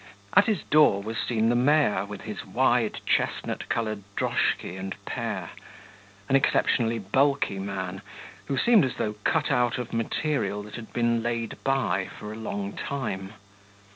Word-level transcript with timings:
At 0.35 0.47
his 0.47 0.63
door 0.63 0.99
was 1.03 1.17
seen 1.19 1.49
the 1.49 1.55
mayor 1.55 2.05
with 2.05 2.21
his 2.21 2.43
wide 2.43 3.01
chestnut 3.05 3.69
coloured 3.69 4.01
droshky 4.15 4.75
and 4.75 4.95
pair 5.05 5.51
an 6.27 6.35
exceptionally 6.35 6.97
bulky 6.97 7.59
man, 7.59 8.01
who 8.47 8.57
seemed 8.57 8.83
as 8.83 8.95
though 8.95 9.13
cut 9.23 9.51
out 9.51 9.77
of 9.77 9.93
material 9.93 10.63
that 10.63 10.73
had 10.73 10.91
been 10.91 11.21
laid 11.21 11.55
by 11.63 12.09
for 12.17 12.33
a 12.33 12.35
long 12.35 12.73
time. 12.73 13.33